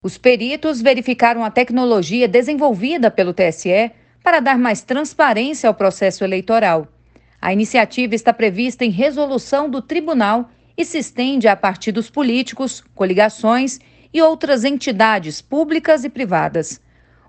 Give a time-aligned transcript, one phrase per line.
[0.00, 3.90] Os peritos verificaram a tecnologia desenvolvida pelo TSE
[4.22, 6.86] para dar mais transparência ao processo eleitoral.
[7.40, 13.80] A iniciativa está prevista em resolução do tribunal e se estende a partidos políticos, coligações
[14.14, 16.80] e outras entidades públicas e privadas.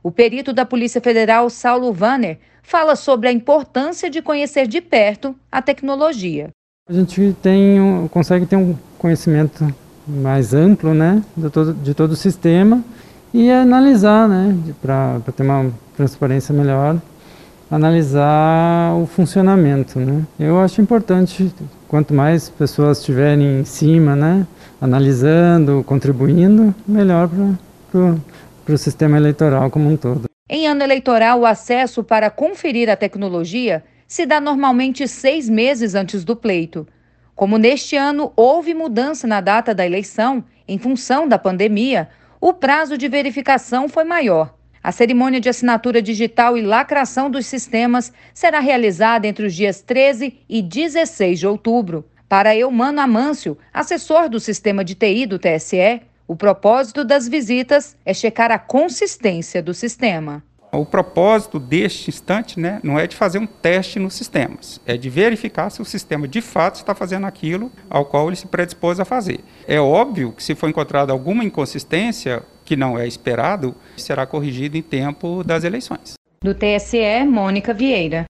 [0.04, 5.36] O perito da Polícia Federal, Saulo Vanner, fala sobre a importância de conhecer de perto
[5.52, 6.50] a tecnologia.
[6.88, 9.74] A gente tem, consegue ter um conhecimento
[10.10, 12.84] mais amplo né, de, todo, de todo o sistema
[13.34, 17.00] e analisar, né, para ter uma transparência melhor,
[17.70, 20.00] analisar o funcionamento.
[20.00, 20.24] Né.
[20.40, 21.54] Eu acho importante,
[21.88, 24.48] quanto mais pessoas estiverem em cima, né,
[24.82, 27.30] analisando, contribuindo, melhor
[27.92, 30.24] para o sistema eleitoral como um todo.
[30.50, 36.24] Em ano eleitoral, o acesso para conferir a tecnologia se dá normalmente seis meses antes
[36.24, 36.88] do pleito.
[37.40, 42.10] Como neste ano houve mudança na data da eleição, em função da pandemia,
[42.42, 44.54] o prazo de verificação foi maior.
[44.84, 50.38] A cerimônia de assinatura digital e lacração dos sistemas será realizada entre os dias 13
[50.50, 52.04] e 16 de outubro.
[52.28, 58.14] Para Eumano Amâncio, assessor do sistema de TI do TSE, o propósito das visitas é
[58.14, 60.44] checar a consistência do sistema.
[60.72, 65.10] O propósito deste instante né, não é de fazer um teste nos sistemas, é de
[65.10, 69.06] verificar se o sistema de fato está fazendo aquilo ao qual ele se predispôs a
[69.06, 69.40] fazer.
[69.68, 74.82] É óbvio que se for encontrada alguma inconsistência, que não é esperado, será corrigido em
[74.82, 76.14] tempo das eleições.
[76.44, 78.29] Do TSE, Mônica Vieira.